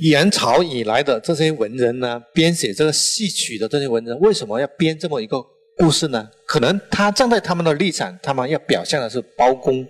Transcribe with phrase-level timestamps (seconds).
[0.00, 5.44] 元朝以来的这些文人呢，编写这个戏曲的这些文人，为什么要编这么一个
[5.76, 6.28] 故事呢？
[6.46, 9.86] 可能他站在他们的立场，他们要表现的是包公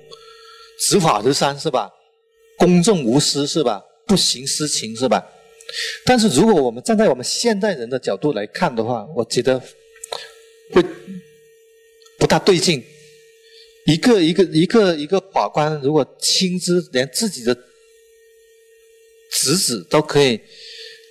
[0.81, 1.91] 执法如山，是吧？
[2.57, 3.85] 公正无私，是吧？
[4.07, 5.25] 不徇私情，是吧？
[6.07, 9.61] 但是如果我们站在我们现代人的角度来看的话，我觉得
[10.73, 10.83] 会
[12.19, 12.83] 不大对劲。
[13.85, 17.57] 一个一个一个一个法官，如果亲自连自己的
[19.31, 20.41] 侄子都可以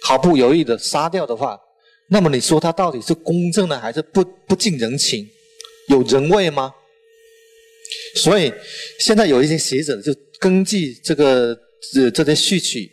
[0.03, 1.59] 毫不犹豫的杀掉的话，
[2.09, 5.27] 那么你说他到底是公正呢，还是不不近人情，
[5.89, 6.73] 有人味吗？
[8.15, 8.51] 所以
[8.99, 11.57] 现在有一些学者就根据这个
[11.93, 12.91] 这这些序曲。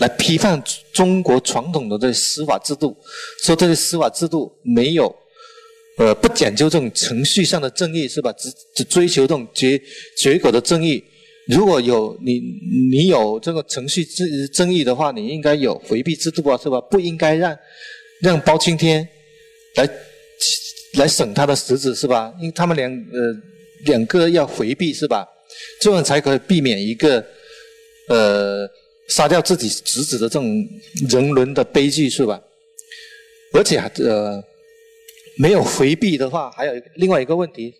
[0.00, 0.62] 来批判
[0.92, 2.96] 中国传统的这司法制度，
[3.42, 5.12] 说这些司法制度没有，
[5.96, 8.32] 呃，不讲究这种程序上的正义，是吧？
[8.34, 9.76] 只只追求这种结
[10.16, 11.02] 结果的正义。
[11.48, 12.40] 如果有你
[12.90, 16.80] 你有这个程序争争议的话，你应该有回避制度啊，是吧？
[16.82, 17.58] 不应该让
[18.20, 19.06] 让包青天
[19.76, 19.88] 来
[20.94, 22.32] 来审他的侄子，是吧？
[22.38, 23.34] 因为他们两呃
[23.86, 25.26] 两个要回避，是吧？
[25.80, 27.24] 这样才可以避免一个
[28.08, 28.68] 呃。
[29.08, 30.68] 杀掉自己侄子的这种
[31.08, 32.38] 人伦的悲剧是吧？
[33.54, 34.38] 而且呃，
[35.38, 37.72] 没有回避的话，还有另外一个问题，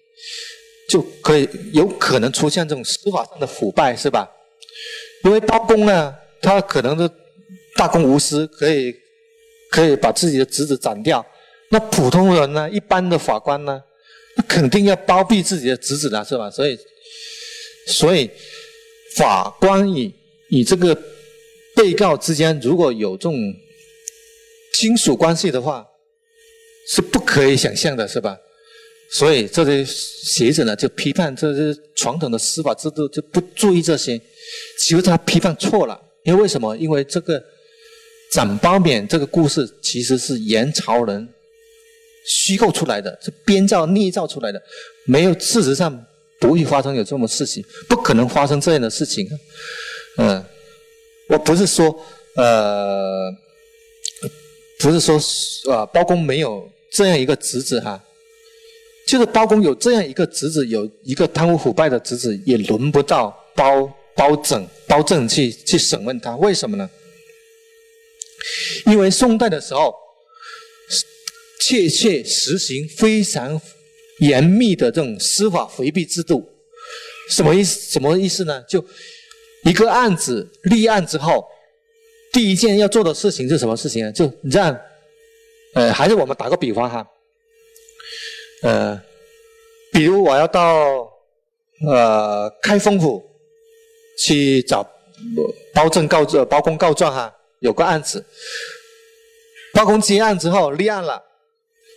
[0.89, 4.28] 就可以有可能出现这种司法上的腐败是吧？
[5.25, 7.08] 因为包公呢，他可能是
[7.77, 8.92] 大公无私，可以
[9.70, 11.25] 可以把自己的侄子斩掉。
[11.70, 13.81] 那普通人呢，一般的法官呢，
[14.36, 16.50] 那肯定要包庇自己的侄子的是吧？
[16.50, 16.78] 所以，
[17.86, 18.28] 所以
[19.16, 20.12] 法官与
[20.50, 21.00] 与这个。
[21.77, 23.34] 被告之间如果有这种
[24.75, 25.86] 亲属关系的话，
[26.89, 28.36] 是不可以想象的，是吧？
[29.11, 34.20] 所以这些学者呢，就批判这些传统的司法制度就不注意这些。
[34.78, 36.77] 其实他批判错了，因为为什么？
[36.77, 37.42] 因为这个
[38.33, 41.28] 斩包勉这个故事其实是元朝人
[42.27, 44.62] 虚构出来的，是编造捏造出来的，
[45.06, 46.04] 没有事实上
[46.41, 49.28] 不会发生有这么事情，不可能发生这样的事情，
[50.16, 50.44] 嗯。
[51.31, 51.94] 我不是说，
[52.37, 53.31] 呃，
[54.78, 55.21] 不是说，
[55.71, 58.03] 啊，包公没有这样一个侄子哈，
[59.09, 66.89] 就是包公有这样一个侄子，有一个贪污腐败的侄子，也轮不到包包拯、包拯去去审问他，为什么呢？
[68.85, 69.95] 因为宋代的时候，
[71.63, 73.59] 确切实行非常
[74.19, 76.47] 严密的这种司法回避制度，
[77.31, 77.91] 什么意思？
[77.91, 78.63] 什么意思呢？
[78.69, 78.85] 就。
[79.65, 81.45] 一个案子立案之后，
[82.33, 84.13] 第一件要做的事情是什么事情呢？
[84.13, 84.75] 就让，
[85.75, 87.05] 呃，还是我们打个比方哈，
[88.63, 89.01] 呃，
[89.93, 91.09] 比如我要到
[91.87, 93.23] 呃开封府
[94.19, 94.89] 去找
[95.75, 98.25] 包正告状、包公告状哈，有个案子，
[99.73, 101.23] 包公接案之后立案了，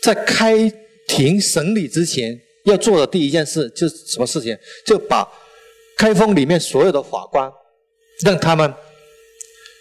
[0.04, 0.72] 在开
[1.08, 4.58] 庭审理之前要做的第一件事就是什么事情？
[4.86, 5.28] 就把。
[5.98, 7.52] 开封里面所有的法官，
[8.26, 8.74] 让他们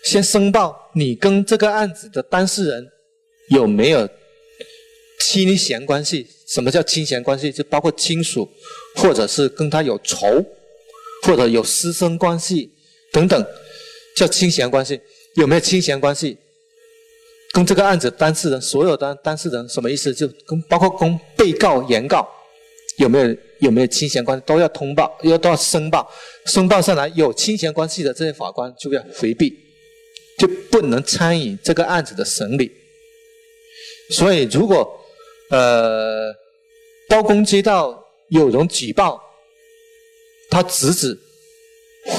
[0.05, 2.87] 先申报你跟这个案子的当事人
[3.49, 4.07] 有没有
[5.19, 6.27] 亲贤关系？
[6.51, 7.51] 什么叫亲贤关系？
[7.51, 8.49] 就包括亲属，
[8.97, 10.45] 或者是跟他有仇，
[11.23, 12.71] 或者有师生关系
[13.13, 13.47] 等等，
[14.17, 15.01] 叫亲贤关系。
[15.37, 16.37] 有没有亲贤关系？
[17.53, 20.13] 跟这个案子当事人所有的当事人什么意思？
[20.15, 22.29] 就跟包括跟被告、原告
[22.99, 23.37] 有没有？
[23.61, 26.11] 有没有亲贤关系都要通报，要都要申报，
[26.47, 29.55] 申报上来有亲贤关系的这些法官就要回避，
[30.39, 32.73] 就不能参与这个案子的审理。
[34.09, 34.91] 所以，如果
[35.51, 36.33] 呃
[37.11, 39.21] 包公接到有人举报
[40.49, 41.21] 他侄子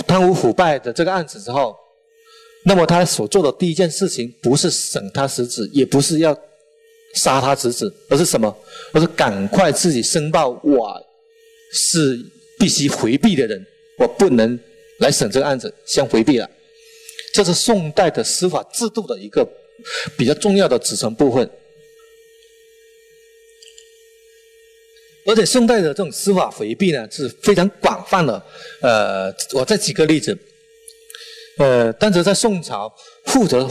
[0.06, 1.75] 贪污腐败的这个案子之后，
[2.66, 6.38] 那么他所做的第一件事情不是审他侄子，也不是要
[7.16, 8.56] 杀他侄子，而是什么？
[8.94, 11.01] 而是赶快自己申报我。
[11.74, 12.19] 是
[12.59, 13.66] 必须回避的人，
[13.97, 14.59] 我不能
[15.00, 16.46] 来审这个案子，先回避了。
[17.34, 19.48] 这是宋代的司法制度的一个
[20.18, 21.50] 比较重要的组成部分。
[25.25, 28.44] 而且宋代的这种司法回避呢是非常广泛的。
[28.81, 30.38] 呃，我再举个例子。
[31.57, 32.91] 呃，当时在宋朝
[33.25, 33.69] 负责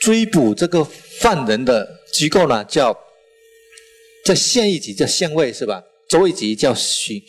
[0.00, 2.96] 追捕这个犯人的机构呢，叫
[4.24, 5.82] 在县一级叫县尉，是吧？
[6.08, 7.22] 州一级叫巡，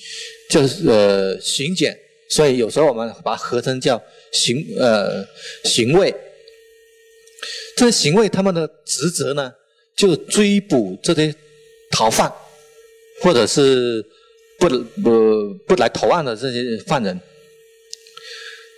[0.49, 1.97] 就是呃巡检，
[2.29, 5.25] 所以有时候我们把它合成叫巡呃
[5.63, 6.13] 巡卫。
[7.77, 9.53] 这些巡卫他们的职责呢，
[9.95, 11.33] 就追捕这些
[11.91, 12.31] 逃犯，
[13.25, 14.05] 或者是
[14.59, 14.69] 不
[15.03, 17.19] 不不来投案的这些犯人。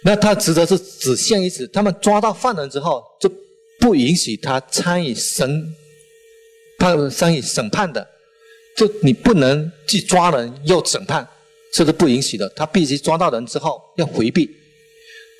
[0.05, 3.29] 那他职责是只限于此，他们抓到犯人之后，就
[3.77, 5.75] 不允许他参与审
[6.79, 8.07] 判、参与审判的。
[8.77, 11.27] 就你不能既抓人又审判，
[11.73, 12.47] 这是不允许的。
[12.55, 14.49] 他必须抓到人之后要回避，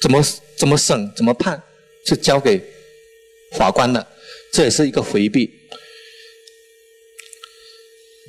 [0.01, 0.21] 怎么
[0.57, 1.63] 怎么审、怎么判，
[2.06, 2.62] 就交给
[3.54, 4.06] 法官了。
[4.51, 5.50] 这也是一个回避。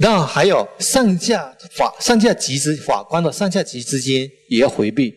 [0.01, 5.15] 那还有上下法、上下级之法官的上下级之间也要回避，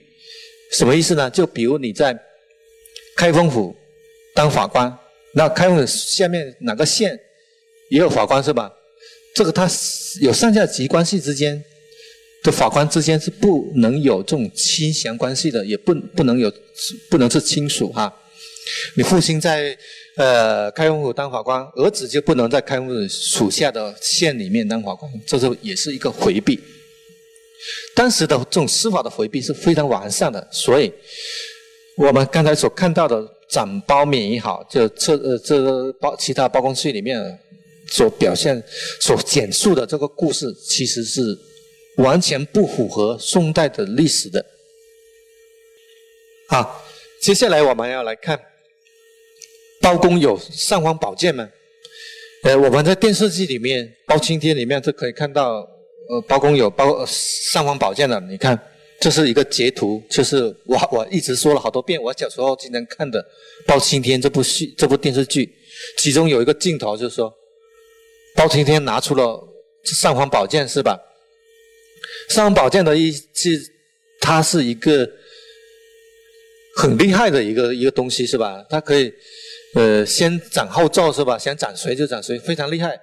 [0.74, 1.30] 什么意思呢？
[1.30, 2.18] 就比如你在
[3.16, 3.76] 开封府
[4.34, 4.92] 当法官，
[5.36, 7.20] 那开封府下面哪个县
[7.90, 8.72] 也有法官是吧？
[9.36, 9.70] 这个他
[10.20, 11.64] 有上下级关系之间
[12.44, 16.52] 的法官之间是不能有这种亲祥关系的，也不不能有
[17.10, 18.12] 不能是亲属哈。
[18.96, 19.78] 你父亲在
[20.18, 26.60] 呃开封府当法官，儿子就不能在开封府属下的县里面当法官，这是也是一个回避。
[27.96, 30.92] 当时的这种司法的回避是非常完善的，所以
[31.98, 37.40] 我们刚才所看到的斩包免也好，就这呃这包其他包公序里面。
[37.88, 38.64] 所表现、
[39.02, 41.38] 所简述的这个故事，其实是
[41.98, 44.46] 完全不符合宋代的历史的。
[46.48, 46.82] 好，
[47.22, 48.40] 接下来我们要来看
[49.82, 51.50] 包公有尚方宝剑吗？
[52.44, 55.68] 呃，我们在电视剧里面《包青天》里面就可以看到，
[56.10, 58.20] 呃，包公有包尚方宝剑的。
[58.22, 58.60] 你看，
[59.00, 63.22] 这是一个截图，就是我我一直说了好多遍，我小时候经常看的
[63.66, 65.54] 《包青天》这部戏、这部电视剧，
[65.98, 67.34] 其中有一个镜头就是说。
[68.34, 69.46] 包青天拿出了
[69.84, 70.98] 尚方宝剑，是吧？
[72.30, 73.30] 尚方宝剑的意思，
[74.22, 75.06] 它是一个
[76.78, 78.66] 很厉害的一个一个东西，是吧？
[78.70, 79.12] 它可以
[79.76, 81.38] 呃先斩后奏，是吧？
[81.38, 83.00] 想斩谁就斩谁，非常厉害。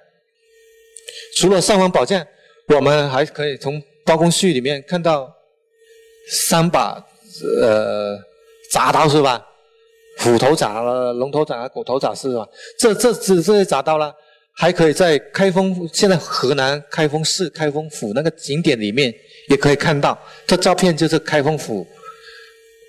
[1.37, 2.27] 除了尚方宝剑，
[2.67, 5.31] 我们还可以从包公序里面看到
[6.29, 7.03] 三把
[7.61, 8.17] 呃
[8.71, 9.45] 铡刀，是吧？
[10.19, 12.47] 虎头铡了，龙头铡、狗头铡，是吧？
[12.77, 14.13] 这这这这些铡刀呢？
[14.57, 19.13] 还可以在开封，现在河南开封市开封府那个景点里面
[19.47, 21.87] 也可以看到，这照片就是开封府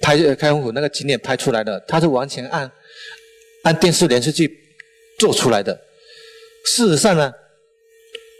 [0.02, 2.68] 拍开封府那个景点拍出来的，它是完全按
[3.62, 4.58] 按电视连续剧
[5.18, 5.78] 做出来的。
[6.64, 7.32] 事实上呢，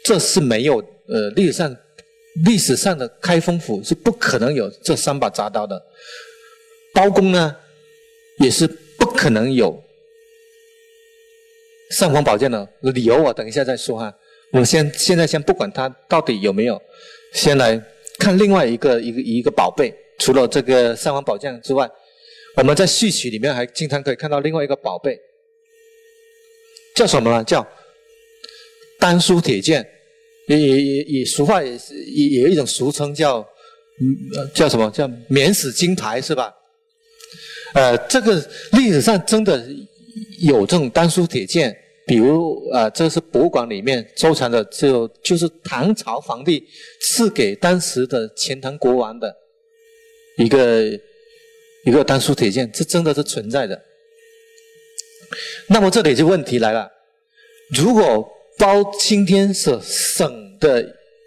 [0.04, 0.78] 这是没有
[1.08, 1.76] 呃历史上
[2.44, 5.82] 历史上的开封府是不可能有这三把铡刀的，
[6.94, 7.56] 包公呢
[8.38, 8.66] 也是
[8.98, 9.82] 不可能有。
[11.90, 14.14] 尚方宝剑的理由我等一下再说哈，
[14.52, 16.80] 我们先现在先不管它到底有没有，
[17.32, 17.82] 先来
[18.18, 21.90] 看另外一个一个一个宝贝，除了这个尚方宝剑之外，
[22.60, 25.18] 我们在序曲里面还经常可以看到另外一个宝贝，
[26.94, 27.42] 叫什么呢？
[27.42, 27.66] 叫
[28.98, 29.84] 丹书铁剑，
[30.46, 36.54] 也也也也俗话也是也有一种俗称叫嗯叫什么叫免死金牌是吧？
[37.72, 39.66] 呃，这个历史上真的。
[40.40, 41.74] 有这种丹书铁剑，
[42.04, 46.64] 比如啊，这是博物馆里面收藏的，就就是唐朝皇帝
[47.00, 49.32] 赐给当时的钱塘国王的
[50.38, 50.90] 一个
[51.84, 53.80] 一个丹书铁剑，这真的是存在的。
[55.68, 56.90] 那么这里就问题来了：
[57.74, 58.28] 如果
[58.58, 60.84] 包青天所审的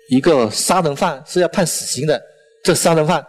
[0.10, 2.22] 一个杀人犯是要判死刑的，
[2.64, 3.26] 这杀人犯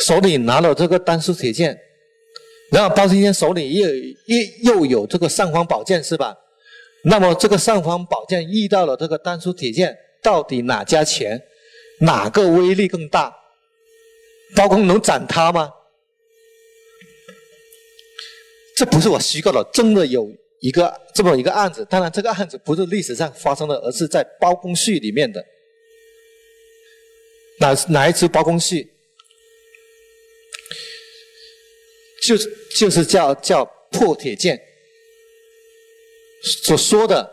[0.00, 1.78] 手里拿了这个丹书铁剑。
[2.70, 6.34] 然后包青天手里又又又有这个尚方宝剑是吧？
[7.04, 11.28] 那么这个尚方宝剑遇到了这个丹书铁剑，到底哪家强？
[12.00, 13.32] 哪个威力更大？
[14.56, 15.70] 包公能斩他吗？
[18.82, 21.86] 这不是我虚构的，真的有一个这么一个案子。
[21.88, 25.40] 当然，这个案子不是历史上发生的，而是在包公序里面的。
[27.60, 28.92] 哪哪一支包公序？
[32.26, 32.36] 就
[32.76, 34.60] 就是叫叫破铁剑
[36.64, 37.30] 所说的，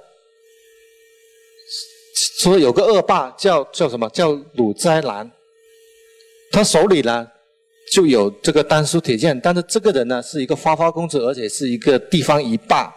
[2.38, 5.32] 说有个恶霸叫叫什么叫鲁斋兰，
[6.52, 7.28] 他手里呢
[7.92, 12.94] 就有这个丹书铁剑，但是这个人呢是一个花花公子，而且是一个地方一霸，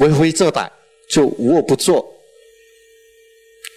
[0.00, 0.68] 为非作歹，
[1.08, 2.04] 就无恶不作。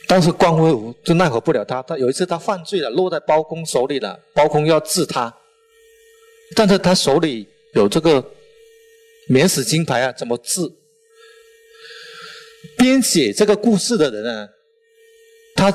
[0.08, 5.32] 但是光辉武就奈何不了他，他有一次他犯罪了，落在包公手里了，包公要治他。
[6.56, 8.24] 但是他手里有这个
[9.28, 10.62] 免死金牌啊，怎么治？
[12.76, 14.50] 编写这个故事的人呢，
[15.54, 15.72] 他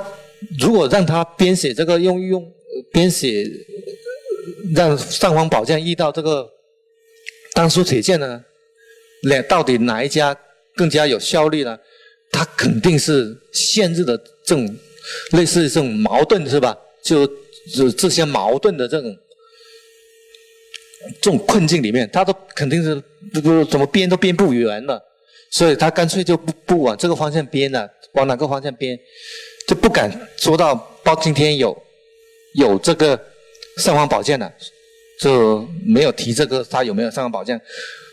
[0.58, 2.52] 如果让他编写这个用用
[2.92, 3.44] 编写，
[4.74, 6.48] 让尚方宝剑遇到这个
[7.52, 8.44] 丹书铁剑呢，
[9.22, 10.36] 两到底哪一家
[10.74, 11.78] 更加有效率呢？
[12.32, 14.76] 他肯定是现日的这种
[15.32, 16.76] 类似这种矛盾是吧？
[17.02, 17.26] 就
[17.74, 19.16] 就这些矛盾的这种。
[21.20, 22.94] 这种困境里面，他都肯定是
[23.34, 24.98] 不不怎么编都编不圆了，
[25.50, 28.98] 所以他干脆就不不往这个方向编了，往哪个方向编，
[29.68, 31.76] 就不敢说到包青天有
[32.54, 33.22] 有这个
[33.78, 34.52] 尚方宝剑了，
[35.20, 37.60] 就没有提这个他有没有尚方宝剑。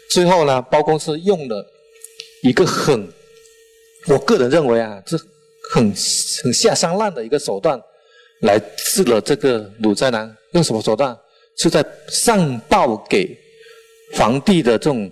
[0.09, 1.65] 最后呢，包公是用了
[2.43, 3.07] 一个很，
[4.07, 5.17] 我个人认为啊，这
[5.71, 5.93] 很
[6.43, 7.79] 很下三滥的一个手段，
[8.41, 10.35] 来治了这个鲁斋郎。
[10.51, 11.17] 用什么手段？
[11.57, 13.37] 是在上报给
[14.13, 15.11] 皇帝的这种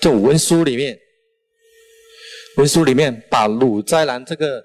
[0.00, 0.98] 这种文书里面，
[2.56, 4.62] 文书里面把鲁斋郎这个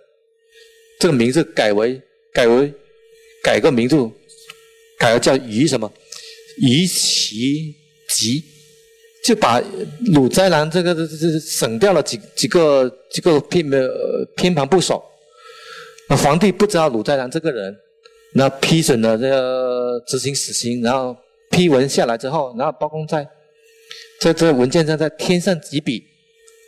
[1.00, 2.02] 这个名字改为
[2.34, 2.74] 改为
[3.44, 3.96] 改个名字，
[5.00, 5.92] 改了叫于什么？
[6.62, 7.74] 于其
[8.10, 8.44] 吉，
[9.24, 9.60] 就把
[10.14, 15.02] 鲁斋兰这个这这省掉了几几个几个偏呃偏旁部首，
[16.10, 17.76] 那皇帝不知道鲁斋兰这个人。
[18.36, 21.18] 那批准了这个执行死刑，然后
[21.50, 23.28] 批文下来之后，然后包公在
[24.22, 26.04] 在这文件上在添上几笔，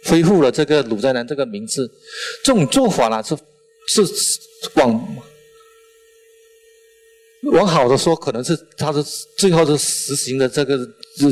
[0.05, 1.87] 恢复了这个鲁斋兰这个名字。
[2.43, 4.39] 这种做法呢，是是
[4.73, 4.89] 往
[7.51, 9.03] 往好的说，可能是他是
[9.37, 10.77] 最后是实行的这个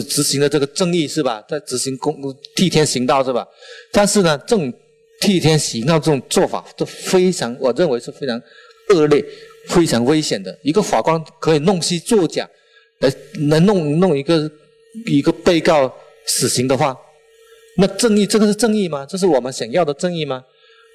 [0.08, 1.44] 执行的这个正义是吧？
[1.48, 2.16] 在执行公
[2.56, 3.48] 替天行道是吧？
[3.92, 4.74] 但是呢，这种
[5.22, 8.42] 替天行道这种做法，都非常我认为是非常
[8.90, 9.24] 恶劣。
[9.68, 12.50] 非常危险的一个法官可以弄虚作假，
[13.02, 13.14] 来
[13.50, 14.50] 来弄弄一个
[15.06, 15.94] 一个被告
[16.26, 16.98] 死刑的话，
[17.78, 19.06] 那正义这个是正义吗？
[19.06, 20.44] 这是我们想要的正义吗？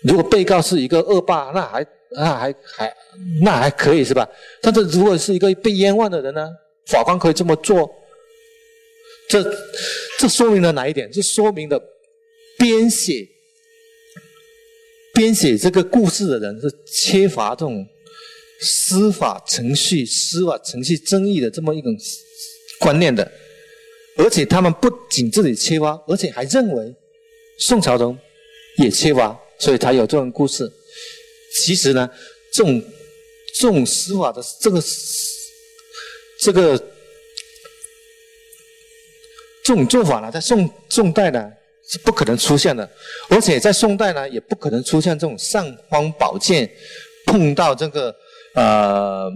[0.02, 2.96] 如果被告是一个恶霸，那还那还还
[3.42, 4.28] 那还可以是吧？
[4.62, 6.48] 但是如果是一个被冤枉的人呢？
[6.86, 7.90] 法官可以这么做，
[9.28, 9.42] 这
[10.18, 11.10] 这说明了哪一点？
[11.10, 11.80] 这说明了
[12.58, 13.26] 编写
[15.12, 17.86] 编写这个故事的人是缺乏这种。
[18.60, 21.94] 司法程序、司法程序争议的这么一种
[22.78, 23.30] 观念的，
[24.16, 26.94] 而且他们不仅自己缺乏，而且还认为
[27.58, 28.18] 宋朝人
[28.78, 30.70] 也缺乏，所以才有这种故事。
[31.54, 32.10] 其实呢，
[32.52, 32.82] 这种
[33.54, 34.82] 这种司法的这个
[36.38, 36.78] 这个
[39.62, 41.50] 这种做法呢，在宋宋代呢
[41.88, 42.88] 是不可能出现的，
[43.28, 46.68] 而且在宋代呢也不可能出现这种尚方宝剑
[47.26, 48.14] 碰到这个。
[48.56, 49.28] 呃，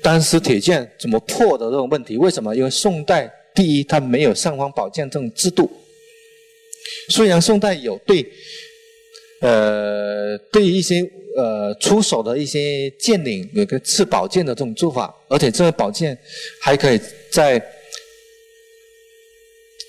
[0.00, 2.16] 单丝铁剑怎么破的这种问题？
[2.16, 2.56] 为什么？
[2.56, 5.70] 因为宋代第一，它没有尚方宝剑这种制度。
[7.10, 8.26] 虽然宋代有对，
[9.42, 11.02] 呃，对一些
[11.36, 16.18] 呃出手的一些剑领有个刺宝剑的这种做法，而且这个宝剑
[16.60, 17.00] 还可以
[17.30, 17.60] 在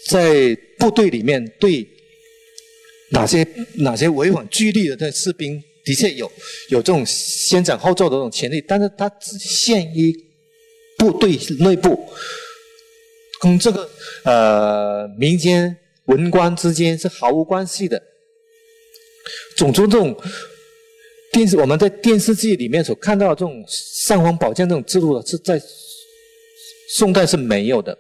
[0.08, 1.88] 在部队里面对
[3.12, 5.64] 哪些哪些违反纪律的这士兵。
[5.84, 6.32] 的确有
[6.70, 10.12] 有这种先斩后奏的这种权利，但是它只限于
[10.98, 12.10] 部队内部，
[13.40, 13.88] 跟这个
[14.24, 18.02] 呃民间文官之间是毫无关系的。
[19.56, 20.20] 总之，这种
[21.36, 25.62] 电视我们在电视剧里面所看到的这种尚方宝剑这种制度呢，是在
[26.90, 27.98] 宋代是没有的。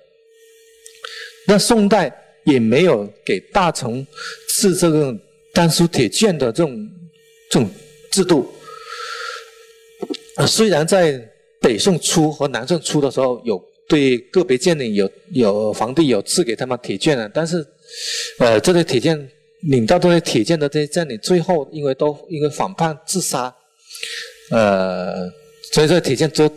[1.46, 2.10] 那宋代
[2.46, 4.08] 也没有给大臣
[4.48, 5.13] 赐这个
[5.54, 6.89] 丹书铁券的这种。
[7.48, 7.70] 这种
[8.12, 8.51] 制度，
[10.48, 11.24] 虽然在
[11.62, 17.63] 北宋初和南宋初的时候，有对个别将领有有皇帝有赐给他们铁券的，但是，
[18.39, 19.15] 呃，这些铁券
[19.65, 23.53] 领到这些铁券的这些将领，最后因为都因为反叛自杀，
[24.51, 25.29] 呃，
[25.72, 26.50] 所以这铁券都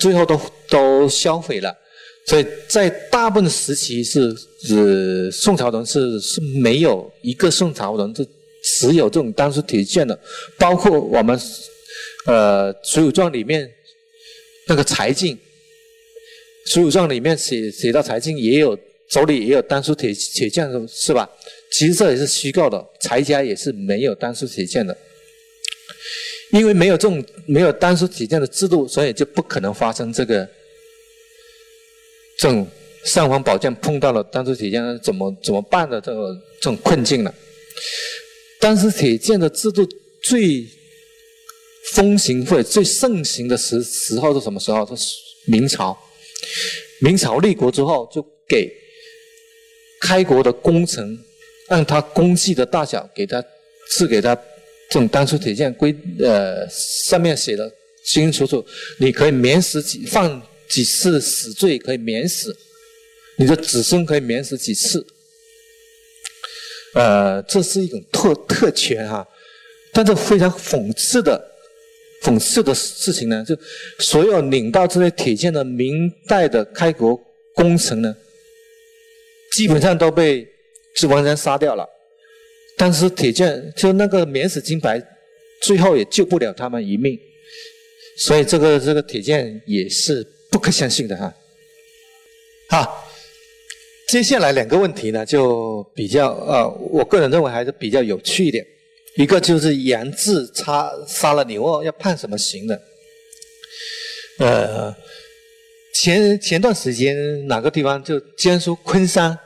[0.00, 1.74] 最后都都销毁了。
[2.26, 8.26] 所以在大部分时期是，是宋朝人是是没有一个宋朝人是。
[8.68, 10.18] 持有这种单书铁券的，
[10.58, 11.40] 包括我们
[12.26, 13.70] 呃《水浒传》里面
[14.66, 15.36] 那个柴进，
[16.64, 18.76] 《水浒传》里面写写到柴进也有
[19.08, 21.30] 手里也有单书铁铁券是吧？
[21.76, 24.96] 其实这也是虚构的，柴家也是没有单书铁券的，
[26.52, 30.48] 因为没有这种没有单书铁券的制度，所以就不可能发生这个
[32.38, 32.66] 这种
[33.04, 37.34] 尚方宝剑碰到了单书铁券怎么怎么办的这个这种困境了。
[38.58, 39.86] 但是铁剑的制度
[40.22, 40.66] 最
[41.92, 44.86] 风行或者最盛行的时时候是什么时候？
[44.96, 45.14] 是
[45.46, 45.96] 明朝。
[47.02, 48.72] 明朝立国之后，就给
[50.00, 51.18] 开国的功臣，
[51.68, 53.44] 按他功绩的大小，给他
[53.90, 54.34] 赐给他
[54.88, 57.68] 这种单书铁剑，规呃上面写的
[58.04, 58.64] 清清楚楚，
[58.98, 62.56] 你可以免死几犯几次死罪可以免死，
[63.36, 65.04] 你的子孙可以免死几次。
[66.94, 69.26] 呃，这是一种特特权哈，
[69.92, 71.38] 但是非常讽刺的，
[72.22, 73.54] 讽刺的事情呢，就
[73.98, 77.20] 所有领到这些铁剑的明代的开国
[77.54, 78.16] 功臣呢，
[79.52, 80.48] 基本上都被
[80.96, 81.88] 是完全杀掉了。
[82.76, 85.02] 但是铁剑就那个免死金牌，
[85.62, 87.18] 最后也救不了他们一命。
[88.18, 91.32] 所以这个这个铁剑也是不可相信的哈。
[92.68, 93.06] 好，
[94.08, 98.64] 接下来两个问题呢，就比较呃，我个人认为还是比较有趣一点。
[99.16, 102.82] 一个就是杨志杀杀了牛二要判什么刑的？
[104.38, 104.94] 呃，
[105.94, 109.38] 前前段时间哪个地方就江苏昆山，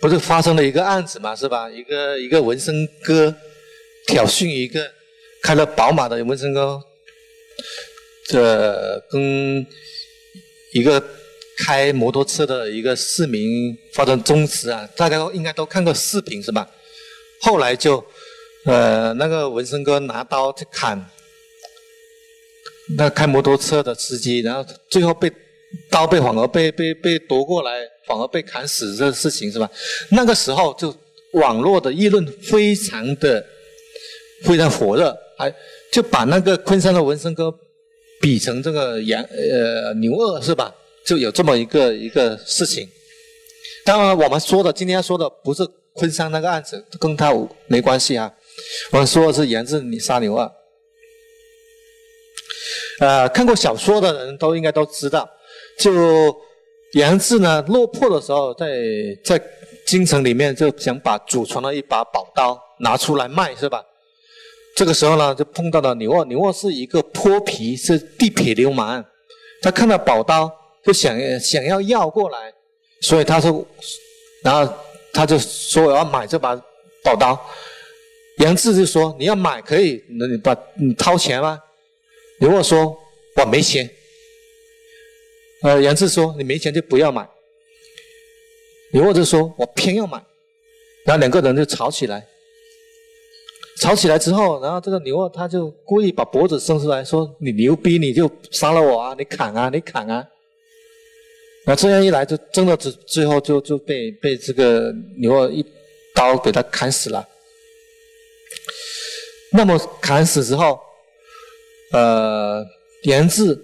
[0.00, 1.70] 不是发生了一个案子嘛，是吧？
[1.70, 3.34] 一个一个纹身哥
[4.06, 4.90] 挑衅一个
[5.42, 6.82] 开了宝马的纹身哥。
[8.26, 9.66] 这跟
[10.72, 11.02] 一个
[11.58, 16.66] 开摩托车的一个市民发生争执啊，大家都应该都看过视频是吧？
[17.42, 18.02] 后来就
[18.64, 21.10] 呃那个纹身哥拿刀去砍
[22.96, 25.30] 那开摩托车的司机，然后最后被
[25.90, 27.70] 刀被反而被被被夺过来，
[28.06, 29.70] 反而被砍死这个事情是吧？
[30.10, 30.94] 那个时候就
[31.34, 33.44] 网络的议论非常的
[34.44, 35.52] 非常火热，还。
[35.92, 37.52] 就把那个昆山的纹身哥
[38.20, 40.72] 比成这个羊呃牛二是吧？
[41.04, 42.88] 就有这么一个一个事情。
[43.84, 47.34] 当然，我们说的今天说的不是昆山那个案子，跟他
[47.66, 48.32] 没关系啊。
[48.92, 50.48] 我们说的是杨志你杀牛二。
[53.00, 55.28] 呃，看过小说的人都应该都知道，
[55.80, 56.36] 就
[56.92, 58.68] 杨志呢落魄的时候，在
[59.24, 59.42] 在
[59.86, 63.82] 京城里面就想把祖传的一把宝刀拿出来卖，是吧？
[64.76, 66.24] 这个时候呢，就碰到了牛二。
[66.26, 69.04] 牛二是一个泼皮，是地痞流氓。
[69.62, 70.50] 他看到宝刀，
[70.84, 72.52] 就想想要要过来，
[73.00, 73.66] 所以他说，
[74.44, 74.72] 然后
[75.12, 76.54] 他就说我要买这把
[77.02, 77.38] 宝刀。
[78.38, 81.58] 杨志就说你要买可以，那你把你掏钱吗？
[82.40, 82.96] 牛二说
[83.36, 83.90] 我没钱。
[85.62, 87.28] 呃，杨志说你没钱就不要买。
[88.92, 90.22] 牛二就说我偏要买，
[91.04, 92.26] 然后两个人就吵起来。
[93.78, 99.14] 吵起来之后，然后这个牛二他就故意把脖子伸出来说：“你牛逼，你就杀了我啊！
[99.16, 100.26] 你砍啊，你砍啊！”
[101.64, 105.64] 那这样一来，就真的最最后就就被被这个牛二一
[106.14, 107.26] 刀给他砍死了。
[109.52, 110.78] 那么砍死之后，
[111.92, 112.62] 呃，
[113.04, 113.58] 杨志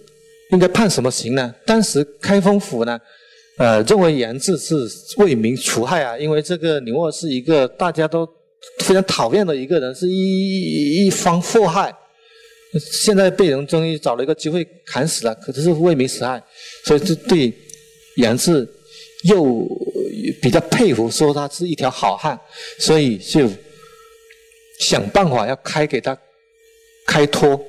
[0.50, 1.54] 应该判什么刑呢？
[1.64, 2.98] 当时开封府呢，
[3.58, 4.74] 呃，认为杨志是
[5.18, 8.28] 为民除害啊，因为这个牛二是一个大家都。
[8.78, 11.94] 非常讨厌的一个人，是一一方祸害。
[12.80, 16.42] 现在被人终于找了一个机会砍死了，可是是为民除害，
[16.84, 17.52] 所以这对
[18.16, 18.66] 杨志
[19.24, 19.64] 又
[20.42, 22.36] 比较佩服，说他是一条好汉，
[22.78, 23.48] 所以就
[24.80, 26.18] 想办法要开给他
[27.06, 27.62] 开脱。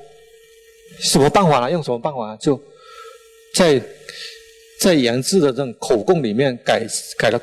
[1.00, 1.70] 什么办法呢？
[1.70, 2.36] 用什么办法呢？
[2.40, 2.60] 就
[3.54, 3.82] 在
[4.80, 7.40] 在杨志的这种口供里面改改了。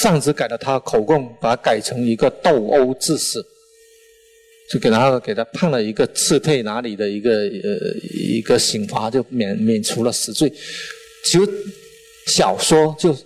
[0.00, 3.40] 上司改了他口供，把它改成一个斗殴致死，
[4.68, 10.52] 就给他给他判了一个刺配哪里的一个呃一个刑罚，就免免除了死罪。
[11.24, 11.48] 其实
[12.26, 13.16] 小说就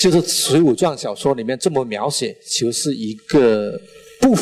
[0.00, 3.80] 就是《水浒传》小说里面这么描写，其实是一个
[4.20, 4.36] 不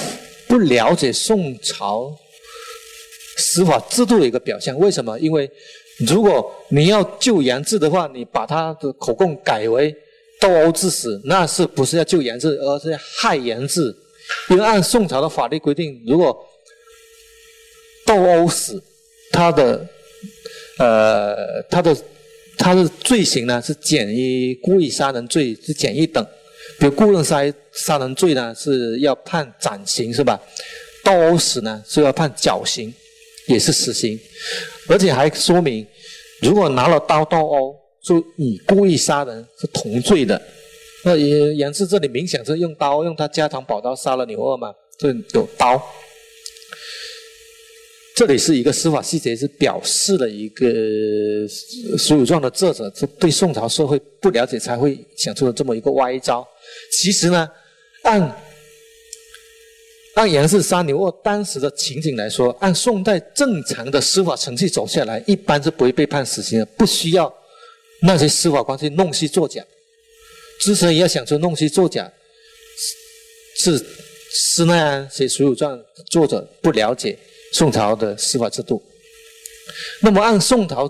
[0.49, 2.11] 不了解宋朝
[3.41, 4.79] 司法制度的一个表现。
[4.79, 5.19] 为什么？
[5.19, 5.51] 因为
[6.07, 9.95] 如果你要救杨志的话，你把他的口供改为
[10.41, 13.95] 斗殴致死，那是不是要救杨志，而是要害杨志？
[14.51, 16.37] 因为按宋朝的法律规定，如果
[18.07, 18.81] 斗殴死，
[19.33, 19.87] 他的
[20.79, 21.97] 呃他的
[22.57, 26.25] 他的罪行呢是减于故意杀人罪是减一等，
[26.79, 30.41] 比如故意杀杀人罪呢是要判斩刑是吧？
[31.03, 32.93] 斗殴死呢是要判绞刑，
[33.53, 34.19] 也是死刑。
[34.89, 35.87] 而且还说明，
[36.43, 40.41] 如果拿了刀斗殴，就与故意杀人是同罪的。
[41.05, 45.83] 那也杨志这里明显是用刀，用他家常宝刀杀了牛二嘛，这有刀。
[48.17, 50.67] 这里是一个司法细节，是表示了一个
[51.97, 56.47] 《水浒传》的作者是对宋朝社会不了解，才会想出了这么一个歪招。
[56.93, 57.49] 其实呢，
[58.03, 58.21] 按
[60.21, 67.35] 按杨氏杀牛二当时的情景来说，按宋代正常的司法程序走下来，一般是不会被判死刑的，不需要
[68.03, 69.65] 那些司法官去弄虚作假。
[70.61, 72.13] 之所以要想出弄虚作假，
[73.57, 73.79] 是
[74.31, 75.73] 是那样写《水浒传》
[76.11, 77.19] 作者不了解
[77.55, 78.83] 宋朝的司法制度。
[80.03, 80.87] 那么按宋朝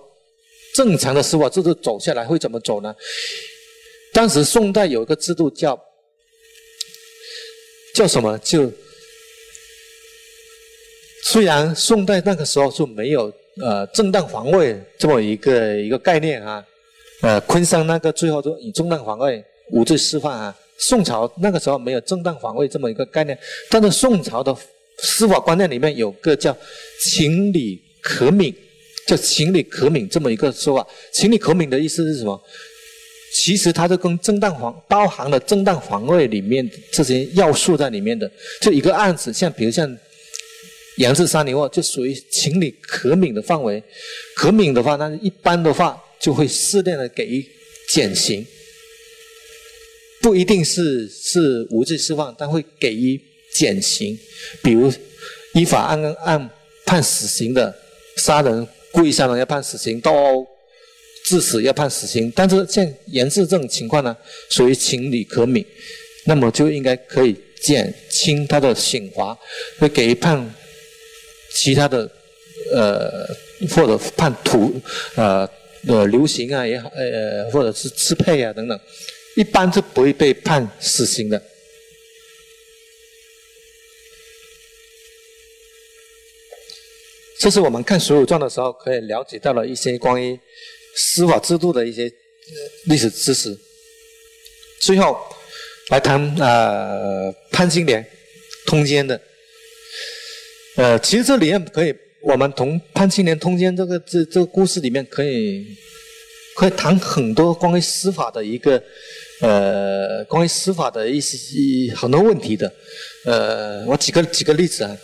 [0.74, 2.92] 正常的司法制度走下来会怎么走呢？
[4.12, 5.80] 当时宋代有一个制度叫
[7.94, 8.36] 叫什么？
[8.38, 8.68] 就
[11.24, 16.64] 虽然宋代那个时候就没有呃正当防卫这么一个一个概念啊，
[17.22, 20.54] 呃，昆山那个最后就以正当防卫无罪释放啊。
[20.78, 24.56] 宋朝那个时候没有正当防卫这么一个概念，但是宋朝的
[25.02, 26.56] 司法观念里面有个叫
[27.02, 28.54] 情理可悯，
[29.06, 30.86] 叫情理可悯这么一个说法。
[31.12, 32.40] 情理可悯的意思是什么？
[33.34, 38.28] 其实它就跟正当防包含了正当防卫里面这些要素在里面的。
[38.62, 39.86] 就一个案子，像比如像
[41.00, 43.82] 杨氏三年案，就属于情理可悯的范围。
[44.36, 47.44] 可悯的话，那一般的话就会适量的给予
[47.88, 48.46] 减刑。
[50.20, 53.18] 不一定是是无罪释放，但会给予
[53.54, 54.18] 减刑，
[54.62, 54.92] 比如
[55.54, 56.50] 依法按按
[56.84, 57.74] 判死刑的
[58.18, 60.46] 杀人故意杀人要判死刑，斗殴
[61.24, 62.30] 致死要判死刑。
[62.36, 64.14] 但是像严氏这种情况呢，
[64.50, 65.64] 属于情理可悯，
[66.26, 69.34] 那么就应该可以减轻他的刑罚，
[69.78, 70.54] 会给予判
[71.50, 72.10] 其他的
[72.72, 73.26] 呃
[73.70, 74.80] 或者判徒
[75.16, 75.48] 呃
[75.88, 78.78] 呃流刑啊也好呃或者是支配啊等等。
[79.36, 81.40] 一般是不会被判死刑的。
[87.38, 90.38] 这是我们看《水浒传》的时候可以了解到了一些关于
[90.94, 92.12] 司法制度的一些
[92.84, 93.56] 历史知识。
[94.82, 95.18] 最后
[95.88, 98.04] 来谈呃潘金莲
[98.66, 99.18] 通奸的。
[100.80, 105.62] 呃，其实这里面可以，我们从潘金莲通奸这个这这个故事里面可以
[106.56, 108.82] 可以谈很多关于司法的一个。
[109.42, 111.38] 呃，关于司法的一些
[111.94, 112.70] 很多问题的，
[113.24, 114.94] 呃，我举个举个例子啊，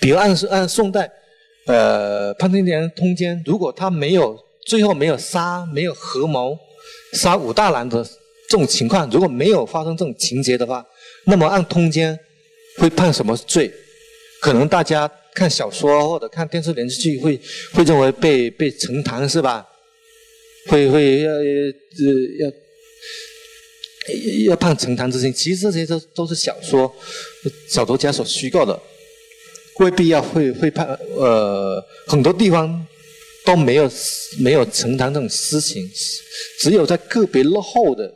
[0.00, 1.10] 比如按按宋代，
[1.66, 6.56] 呃，潘金莲通奸，如果他没有最后没有杀，没有合谋
[7.12, 8.02] 杀武大郎的
[8.48, 10.82] 这种情况，如果没有发生这种情节的话，
[11.26, 12.18] 那么按通奸
[12.78, 13.70] 会判什么罪？
[14.42, 17.40] 可能大家看小说或者看电视连续剧会
[17.72, 19.64] 会认为被被沉塘是吧？
[20.66, 21.40] 会会要呃
[22.40, 22.52] 要。
[24.48, 26.92] 要判陈塘之刑，其实这些都都是小说
[27.68, 28.76] 小说家所虚构的，
[29.78, 30.84] 未必要会会判。
[31.16, 32.84] 呃，很多地方
[33.44, 33.88] 都没有
[34.40, 35.88] 没有陈塘这种私刑，
[36.58, 38.12] 只有在个别落后的，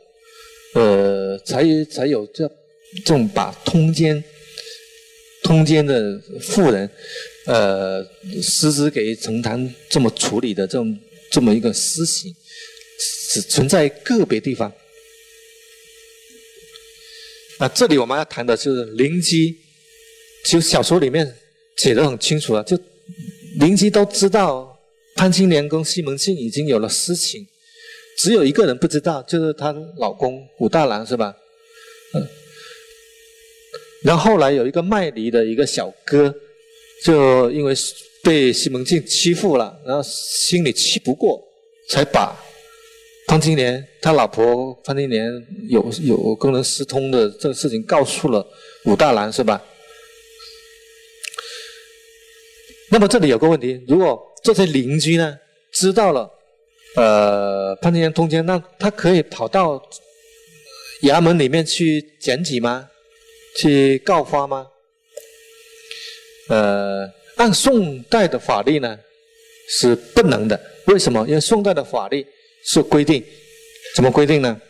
[0.74, 2.48] 呃，才才有这
[3.04, 4.20] 这种把通奸
[5.46, 6.90] 通奸的妇人，
[7.46, 8.04] 呃，
[8.42, 10.98] 私自给陈塘这么处理的这种
[11.30, 12.34] 这么一个私刑，
[13.30, 14.72] 只存在个别地方。
[17.60, 19.56] 那这里我们要谈的就是灵机，
[20.46, 21.32] 就小说里面
[21.76, 22.76] 写的很清楚了，就
[23.60, 24.76] 灵机都知道
[25.14, 27.46] 潘金莲跟西门庆已经有了私情，
[28.18, 31.32] 只有一个人不知道，就是她老公武大郎是吧？
[32.14, 32.28] 嗯，
[34.06, 36.32] 然后后来有一个卖梨的一个小哥，
[37.04, 37.74] 就因为
[38.22, 41.42] 被西门庆欺负了，然后心里气不过，
[41.88, 42.40] 才把。
[43.26, 45.28] 潘金莲，他老婆潘金莲
[45.68, 48.46] 有有跟人私通的这个事情，告诉了
[48.84, 49.60] 武大郎，是吧？
[52.92, 55.36] 那么这里有个问题，如果这些邻居呢
[55.72, 56.30] 知道了，
[56.94, 59.82] 呃，潘金莲通奸，那他可以跑到
[61.02, 62.88] 衙门里面去检举吗？
[63.58, 64.66] 去告发吗？
[66.48, 68.98] 呃，按宋代的法律呢
[69.68, 71.26] 是不能的，为什么？
[71.26, 72.26] 因为宋代的法律。
[72.68, 73.22] 是规定，
[73.94, 74.60] 怎么规定呢？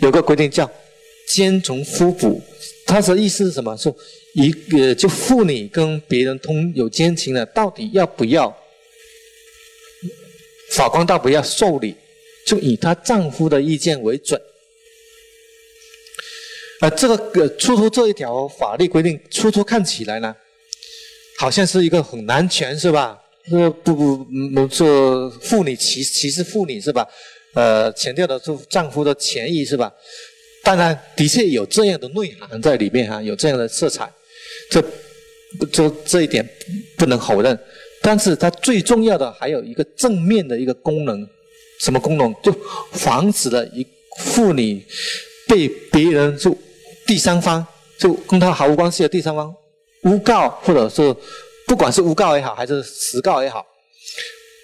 [0.00, 0.66] 有个规定叫
[1.28, 2.40] “奸从夫补”，
[2.86, 3.76] 它的意思是什么？
[3.76, 3.92] 是
[4.32, 8.48] 一个就妇女跟别人通有奸情的，到底要不要？
[10.70, 11.94] 法官倒不要受理，
[12.46, 14.40] 就以她丈夫的意见为准。
[16.82, 20.34] 啊，这个初初这一条法律规定，初初看起来呢，
[21.38, 23.16] 好像是一个很难全，是吧？
[23.48, 27.06] 这不不，嗯，这妇女歧歧视妇女是吧？
[27.54, 29.92] 呃，强调的是丈夫的权益是吧？
[30.64, 34.12] 当然，的确有这样的内涵在里面哈，有这样的色彩，
[34.68, 34.82] 这
[35.70, 36.44] 这这一点
[36.96, 37.56] 不能否认。
[38.00, 41.24] 但是它最重要的还有一个正面的一个功能，
[41.78, 42.34] 什么功能？
[42.42, 42.52] 就
[42.90, 43.86] 防止了一
[44.18, 44.84] 妇女
[45.46, 46.56] 被别人就
[47.06, 47.66] 第三方
[47.98, 49.54] 就跟他毫无关系的第三方
[50.02, 51.14] 诬告，或者是。
[51.64, 53.64] 不管是诬告也好，还是实告也好，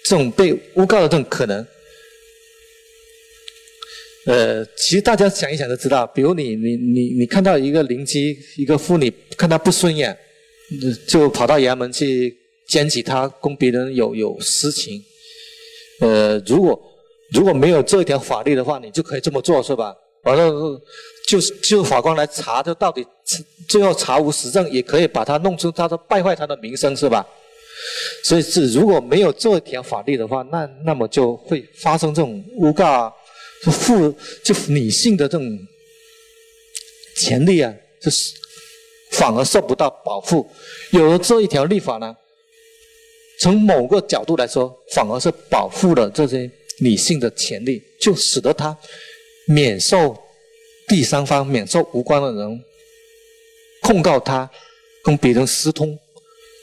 [0.03, 1.65] 这种被诬告的这种可能，
[4.27, 6.05] 呃，其实大家想一想就知道。
[6.07, 10.15] 比如你你你你看到一个邻居一个妇女看他不顺眼，
[11.07, 15.01] 就跑到衙门去检举他跟别人有有私情，
[16.01, 16.79] 呃，如果
[17.31, 19.95] 如果没有这条法律的话，你就可以这么做是吧？
[20.25, 20.79] 完了。
[21.29, 23.05] 就就法官来查，就到底
[23.67, 27.23] 最后查无实证，也可以把他弄出他的败坏他的名声，是吧？
[28.23, 33.13] 所以是如果没有这一条法律的话，那那么就会发生这种诬告啊，
[33.63, 34.11] 就妇
[34.43, 35.59] 就女性的这种
[37.17, 38.33] 权利啊，就是
[39.11, 40.49] 反而受不到保护。
[40.91, 42.13] 有了这一条立法呢，
[43.39, 48.75] 从某个角度来说，反而是保护了这些女性的权利，就使得她
[49.47, 50.17] 免受
[50.89, 52.63] 第三方、免受无关的人
[53.81, 54.49] 控告他
[55.03, 55.97] 跟别人私通，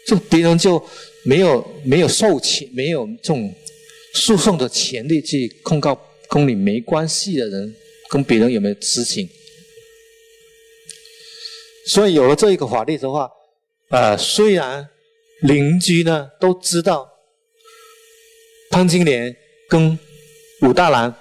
[0.07, 0.85] 就别人就
[1.25, 3.55] 没有没有授权，没有这种
[4.15, 7.75] 诉讼的权利去控告跟你没关系的人，
[8.11, 9.29] 跟别人有没有私情。
[11.87, 13.31] 所以有了这一个法律的话，
[13.91, 14.89] 呃，虽然
[15.43, 17.09] 邻居呢都知道
[18.71, 19.35] 潘金莲
[19.69, 19.97] 跟
[20.63, 21.15] 武大郎，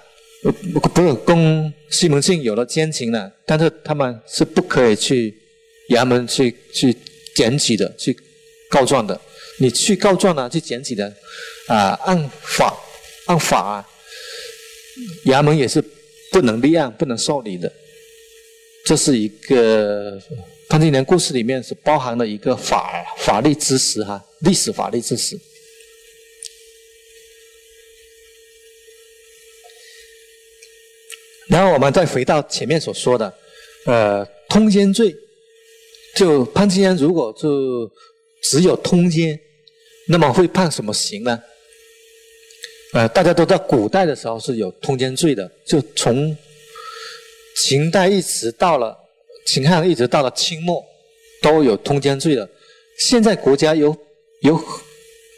[0.44, 0.52] 呃，
[0.90, 5.34] 不是跟西门庆有了奸情了，但是他们是不可以去
[5.90, 6.96] 衙门去去
[7.34, 8.16] 检举的，去
[8.70, 9.20] 告状的。
[9.58, 11.12] 你去告状呢，去检举的，
[11.68, 12.76] 啊，按法
[13.26, 13.88] 按法啊，
[15.26, 15.82] 衙门也是
[16.30, 17.72] 不能立案、不能受理的。
[18.84, 20.20] 这是一个。
[20.68, 25.38] 潘金莲故事里面是包含了一个法法律知识哈，历史法律知识。
[31.56, 33.32] 然后我们再回到前面所说的，
[33.86, 35.16] 呃，通奸罪，
[36.14, 37.90] 就潘金莲如果就
[38.42, 39.40] 只有通奸，
[40.06, 41.42] 那么会判什么刑呢？
[42.92, 46.36] 呃，大家都在古代的时候是有通奸罪的，就从
[47.62, 48.94] 秦代一直到了。
[49.46, 50.84] 秦汉一直到了清末，
[51.40, 52.46] 都有通奸罪的。
[52.98, 53.96] 现在国家有
[54.42, 54.62] 有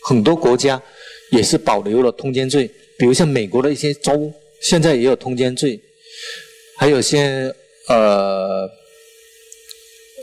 [0.02, 0.82] 很多国家
[1.30, 2.66] 也是保留了通奸罪，
[2.98, 5.80] 比如像美国的一些州，现在也有通奸罪。
[6.78, 7.54] 还有些
[7.88, 8.68] 呃，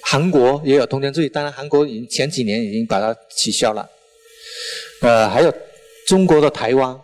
[0.01, 3.87] 韩国也有通奸罪，当然韩国已经前几年已经把它取消了。
[5.01, 5.53] 呃，还有
[6.07, 6.97] 中国的台湾，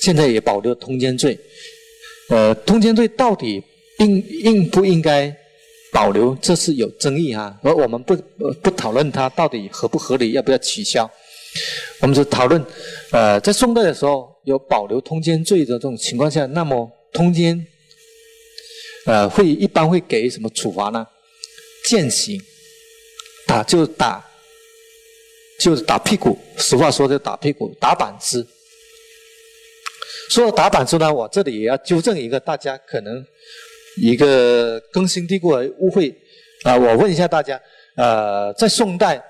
[0.00, 1.38] 现在也保留通奸罪。
[2.28, 3.62] 呃，通奸罪到底
[3.98, 5.34] 应应不应该？
[5.92, 8.14] 保留这是有争议哈，而我们不
[8.62, 11.10] 不讨论它到底合不合理，要不要取消，
[12.00, 12.64] 我们就讨论，
[13.10, 17.66] 呃，在宋代的时候有保留通奸罪的这种情况下，那么通奸，
[19.06, 21.06] 呃，会一般会给什么处罚呢？
[21.84, 22.40] 践行，
[23.46, 24.24] 打就打，
[25.60, 28.46] 就是打屁股，俗话说就打屁股，打板子。
[30.30, 33.24] 说到打板子呢，我这里也要纠正一个大家可能。
[33.96, 36.14] 一个根深蒂固的误会
[36.62, 36.76] 啊！
[36.76, 37.60] 我问一下大家，
[37.96, 39.20] 呃，在宋代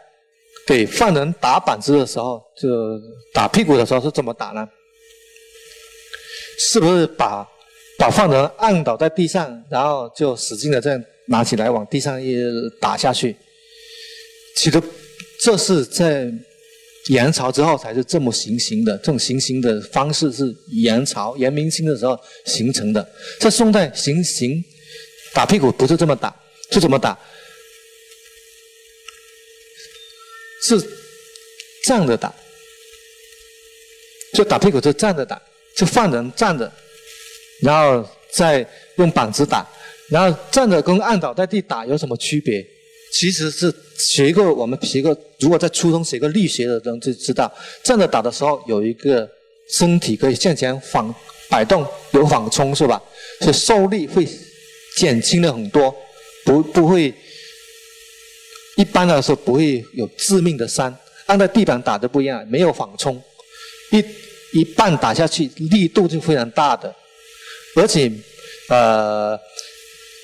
[0.66, 2.68] 给犯人打板子的时候，就
[3.32, 4.68] 打屁股的时候是怎么打呢？
[6.58, 7.48] 是不是把
[8.00, 12.34] 把犯人按倒在地上，然后就使劲的这样拿起来往地上一
[12.80, 13.36] 打下去？
[14.56, 14.82] 其实
[15.38, 16.32] 这是在。
[17.08, 23.04] 元朝之后才是这么行刑的，这种行刑的方式是元朝、元明清的时候形成的。
[23.40, 24.62] 在宋代行刑
[25.32, 26.32] 打屁股不是这么打，
[26.70, 27.18] 是怎么打？
[30.62, 30.78] 是
[31.86, 32.32] 站着打，
[34.34, 35.40] 就打屁股就站着打，
[35.74, 36.70] 就犯人站着，
[37.62, 39.66] 然后再用板子打，
[40.08, 42.64] 然后站着跟按倒在地打有什么区别？
[43.12, 45.16] 其实是学过，我们学过。
[45.40, 49.28] 如果在初中学过力学的人就知道，站着打的时候有一个
[49.72, 51.12] 身体可以向前反
[51.48, 53.02] 摆动，有缓冲是吧？
[53.40, 54.24] 所以受力会
[54.96, 55.92] 减轻了很多，
[56.44, 57.12] 不不会
[58.76, 60.96] 一般来说不会有致命的伤。
[61.26, 63.20] 按在地板打的不一样，没有缓冲，
[63.90, 66.94] 一一半打下去力度就非常大的，
[67.76, 68.10] 而且
[68.68, 69.38] 呃，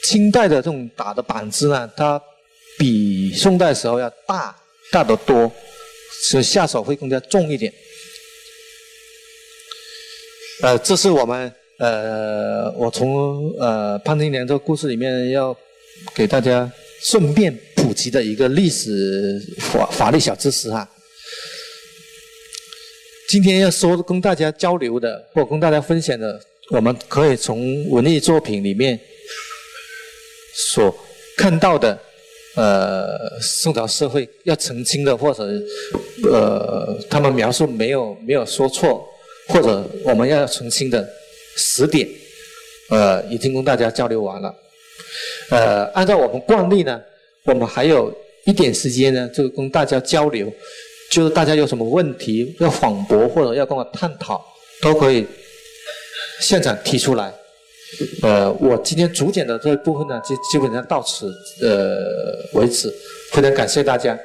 [0.04, 2.20] 清代的这种打的板子呢，它。
[2.78, 4.54] 比宋代时候要大
[4.92, 5.50] 大得多，
[6.28, 7.72] 所以下手会更加重一点。
[10.60, 15.56] 呃，这是我们呃，我从呃潘金莲这个故事里面要
[16.14, 20.86] 给大家顺便普及的一个历史法法律小知识哈。
[23.30, 26.38] 今天要说跟大家交流的或跟大家分享的，
[26.70, 28.98] 我们可以从文艺作品里面
[30.72, 30.94] 所
[31.36, 31.98] 看到的。
[32.58, 35.46] 呃，宋朝社会要澄清的，或者
[36.32, 39.06] 呃，他们描述没有没有说错，
[39.48, 41.06] 或者我们要澄清的
[41.54, 42.08] 十点，
[42.88, 44.54] 呃，已经跟大家交流完了。
[45.50, 46.98] 呃，按照我们惯例呢，
[47.44, 48.10] 我们还有
[48.46, 50.50] 一点时间呢，就跟大家交流，
[51.12, 54.42] 就是大家有什么问题要反驳或者要跟我探讨，
[54.80, 55.26] 都可以
[56.40, 57.32] 现场提出来。
[58.22, 62.92] 呃，我今天主讲的这一部分呢，就基本上到此呃为止，
[63.32, 64.18] 非常感谢大家。